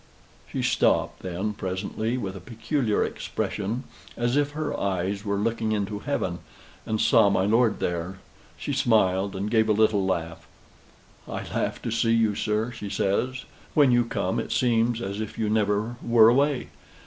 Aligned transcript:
She 0.51 0.63
stopped, 0.63 1.21
then 1.21 1.53
presently, 1.53 2.17
with 2.17 2.35
a 2.35 2.39
peculiar 2.41 3.05
expression, 3.05 3.83
as 4.17 4.35
if 4.35 4.53
her 4.53 4.75
eyes 4.75 5.23
were 5.23 5.35
looking 5.35 5.73
into 5.73 5.99
heaven, 5.99 6.39
and 6.87 6.99
saw 6.99 7.29
my 7.29 7.45
lord 7.45 7.77
there, 7.79 8.17
she 8.57 8.73
smiled, 8.73 9.35
and 9.35 9.51
gave 9.51 9.69
a 9.69 9.73
little 9.73 10.03
laugh. 10.03 10.47
"I 11.27 11.43
laugh 11.53 11.79
to 11.83 11.91
see 11.91 12.13
you, 12.13 12.33
sir," 12.33 12.71
she 12.71 12.89
says; 12.89 13.45
"when 13.75 13.91
you 13.91 14.03
come, 14.03 14.39
it 14.39 14.51
seems 14.51 15.03
as 15.03 15.21
if 15.21 15.37
you 15.37 15.51
never 15.51 15.97
were 16.01 16.29
away." 16.29 16.69